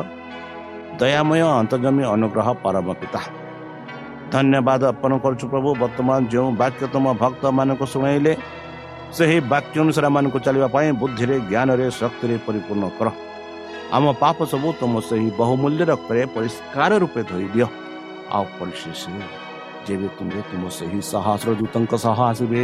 ଦୟାମୟ 1.01 1.41
ଅନ୍ତର୍ଜମୀ 1.61 2.03
ଅନୁଗ୍ରହ 2.15 2.49
ପରମ 2.65 2.89
ପିତା 3.01 3.21
ଧନ୍ୟବାଦ 4.33 4.83
ଅର୍ପଣ 4.93 5.13
କରୁଛୁ 5.25 5.45
ପ୍ରଭୁ 5.53 5.69
ବର୍ତ୍ତମାନ 5.83 6.19
ଯେଉଁ 6.33 6.49
ବାକ୍ୟ 6.63 6.83
ତୁମ 6.93 7.07
ଭକ୍ତମାନଙ୍କୁ 7.23 7.87
ଶୁଣାଇଲେ 7.93 8.33
ସେହି 9.17 9.39
ବାକ୍ୟ 9.53 9.77
ଅନୁସାରେ 9.85 10.09
ମାନଙ୍କୁ 10.17 10.39
ଚାଲିବା 10.47 10.69
ପାଇଁ 10.75 10.89
ବୁଦ୍ଧିରେ 11.01 11.37
ଜ୍ଞାନରେ 11.51 11.87
ଶକ୍ତିରେ 12.01 12.35
ପରିପୂର୍ଣ୍ଣ 12.47 12.85
କର। 12.99 13.09
ଆମ 13.97 14.07
ପାପ 14.23 14.39
ସବୁ 14.53 14.69
ତୁମ 14.81 14.95
ସେହି 15.09 15.29
ବହୁମୂଲ୍ୟ 15.41 15.83
ରକ୍ତରେ 15.91 16.23
ପରିଷ୍କାର 16.35 16.91
ରୂପେ 17.03 17.21
ଧୋଇ 17.31 17.47
ଦିଅ। 17.55 17.67
ଆଉ 18.37 18.45
ପରିଶେଷ 18.59 19.03
ଯେବେ 19.87 20.09
ତୁମେ 20.17 20.41
ତୁମ 20.51 20.63
ସେହି 20.79 21.01
ସହସ୍ର 21.13 21.51
ଦୂତଙ୍କ 21.61 21.93
ସହ 22.05 22.19
ଆସିବେ 22.31 22.63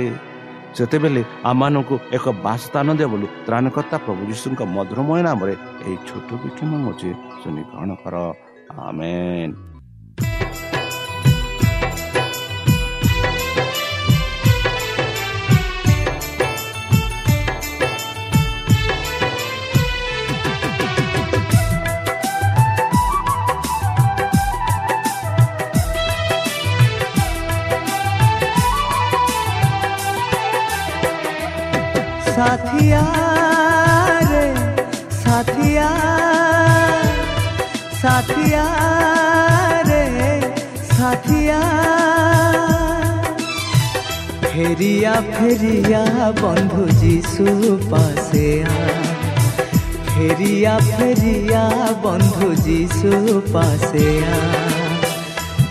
ସେତେବେଳେ 0.76 1.22
ଆମମାନଙ୍କୁ 1.50 1.94
ଏକ 2.16 2.24
ବାସସ୍ଥାନ 2.46 2.86
ଦିଅ 2.98 3.08
ବୋଲି 3.12 3.26
ତ୍ରାଣକର୍ତ୍ତା 3.46 3.96
ପ୍ରଭୁ 4.04 4.22
ଯୀଶୁଙ୍କ 4.30 4.60
ମଧୁରମୟ 4.76 5.20
ନାମରେ 5.28 5.54
ଏହି 5.84 5.96
ଛୋଟ 6.08 6.28
ବିକ୍ଷମ 6.42 6.70
ଅଛି 6.90 7.10
ଶୁଣି 7.40 7.62
ଗ୍ରହଣ 7.70 7.90
କର। 8.02 8.14
ଆମେନ୍। 8.86 9.75
साथिया 32.46 33.00
रे 34.30 34.42
साथिया 35.14 35.86
साथिया 38.02 38.66
रे 39.88 40.04
साथिया 40.90 41.58
ফেরিয়া 44.50 45.14
ফেরিয়া 45.32 46.02
বন্ধু 46.42 46.84
যিশু 47.02 47.48
পাশে 47.92 48.48
ফেরিয়া 50.12 50.74
ফেরিয়া 50.92 51.64
বন্ধু 52.04 52.48
যিশু 52.66 53.12
পাশে 53.54 54.08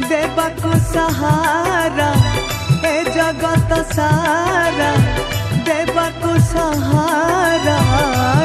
দেবাকু 0.10 0.74
সাহারা 0.94 2.12
এ 2.86 2.96
জগত 3.16 3.72
সারা 3.96 4.92
सारा 5.66 5.86
ଦେବାକୁ 5.86 6.32
ସାହାରା 6.48 7.78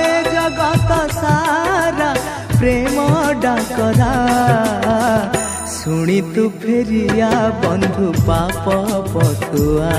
ଏ 0.01 0.13
ଜଗତ 0.27 0.91
ସାରା 1.17 2.09
ପ୍ରେମ 2.53 2.97
ଡାକରା 3.43 4.13
ଶୁଣି 5.75 6.19
ତୁ 6.35 6.45
ଫେରିଆ 6.63 7.31
ବନ୍ଧୁ 7.65 8.09
ପାପ 8.29 8.77
ପଥୁଆ 9.13 9.93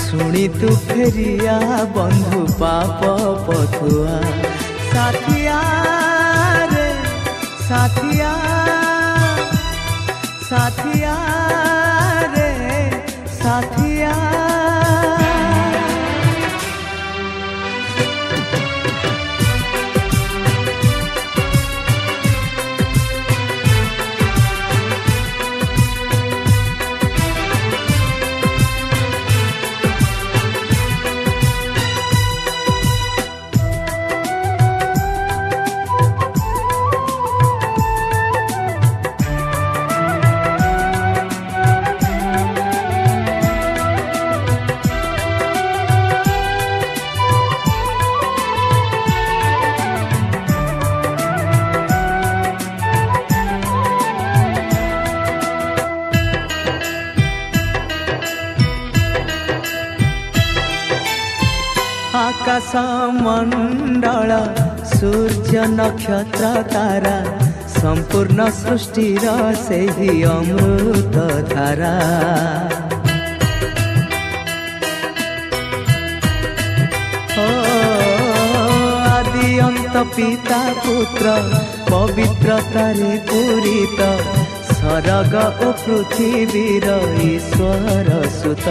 ଶୁଣି 0.00 0.44
ତୁ 0.58 0.70
ଫେରିଆ 0.88 1.58
ବନ୍ଧୁ 1.96 2.42
ପାପ 2.60 3.00
ପଥୁଆ 3.46 4.16
ସାଥିଆ 4.92 5.60
ରେ 6.74 6.86
ନକ୍ଷତ୍ର 65.74 66.44
ତାରା 66.72 67.16
ସମ୍ପୂର୍ଣ୍ଣ 67.76 68.40
ସୃଷ୍ଟିର 68.58 69.24
ସେହି 69.66 70.12
ଅମୃତ 70.34 71.16
ଧାରା। 71.52 71.94
ଆଦି 79.16 79.48
ଅନ୍ତ 79.68 79.94
ପିତା 80.16 80.60
ପୁତ୍ର 80.82 81.26
ପବିତ୍ରତାରେ 81.90 83.12
ପୂରିତ 83.28 84.00
ସରଗ 84.76 85.34
ଓ 85.66 85.68
ପୃଥିବୀର 85.82 86.86
ଈଶ୍ୱର 87.28 88.10
ସୁତ। 88.38 88.66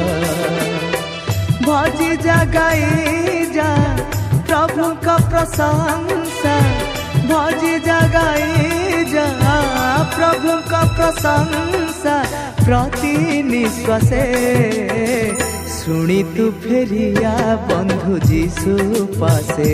ଭଜି 1.66 2.12
ଜାଗାଇ 2.26 2.84
ଯା 3.56 3.72
ପ୍ରଭୁଙ୍କ 4.48 5.08
ପ୍ରଶଂସା 5.32 6.56
भज 7.30 7.62
जगाए 7.88 9.04
जा, 9.14 9.28
प्रभु 10.16 10.52
का 10.72 10.82
प्रशंसा 10.96 12.18
प्रति 12.66 13.16
निश्वासे। 13.44 14.24
শুনি 15.78 16.20
তু 16.36 16.46
ফেরিয়া 16.64 17.36
বন্ধু 17.70 18.14
যিশু 18.32 18.74
পাশে 19.22 19.74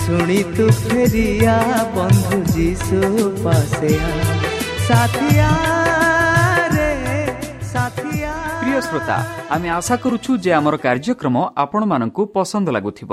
শুনি 0.00 0.40
তু 0.56 0.66
ফেরিয়া 0.82 1.56
বন্ধু 1.96 2.36
যিশু 2.56 3.00
পাশে 3.44 3.94
সাথিয়া 4.88 5.50
রে 6.74 6.90
সাথিয়া 7.72 8.32
প্রিয় 8.60 8.80
শ্রোতা 8.80 9.18
আমি 9.54 9.68
আশা 9.78 9.96
করুছু 9.96 10.30
যে 10.44 10.50
আমার 10.60 10.74
কার্যক্রম 10.86 11.36
আপনার 11.56 12.00
পসন্দ 12.34 12.66
লাগুব 12.76 13.12